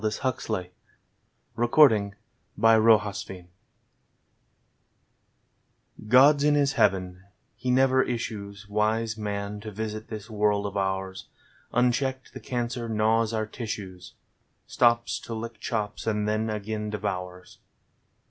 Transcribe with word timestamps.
3 0.01 0.09
4 0.09 0.31
Leda 0.49 0.63
V 1.55 1.61
NINTH 1.61 2.15
PHILOSOPHER'S 2.59 3.23
SONG 3.27 3.47
G 6.07 6.17
OD'S 6.17 6.43
in 6.43 6.55
His 6.55 6.73
Heaven: 6.73 7.23
He 7.53 7.69
never 7.69 8.01
issues 8.01 8.67
(Wise 8.67 9.15
Man!) 9.15 9.59
to 9.61 9.69
visit 9.69 10.07
this 10.07 10.27
world 10.27 10.65
of 10.65 10.75
ours. 10.75 11.27
I 11.71 11.81
nchccked 11.83 12.31
the 12.31 12.39
cancer 12.39 12.89
gnaws 12.89 13.31
our 13.31 13.45
tissues. 13.45 14.15
Stops 14.65 15.19
to 15.19 15.35
lick 15.35 15.61
cliops 15.61 16.07
and 16.07 16.27
then 16.27 16.49
again 16.49 16.89
devours. 16.89 17.59